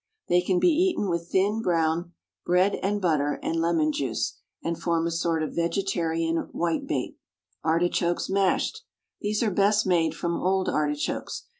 They 0.29 0.41
can 0.41 0.57
be 0.57 0.69
eaten 0.71 1.07
with 1.11 1.27
thin 1.29 1.61
brown 1.61 2.13
bread 2.43 2.73
and 2.81 2.99
butter 2.99 3.39
and 3.43 3.61
lemon 3.61 3.91
juice, 3.91 4.39
and 4.63 4.75
form 4.81 5.05
a 5.05 5.11
sort 5.11 5.43
of 5.43 5.53
vegetarian 5.53 6.49
whitebait. 6.53 7.17
ARTICHOKES, 7.63 8.27
MASHED. 8.31 8.81
These 9.19 9.43
are 9.43 9.51
best 9.51 9.85
made 9.85 10.15
from 10.15 10.37
old 10.41 10.67
artichokes. 10.69 11.43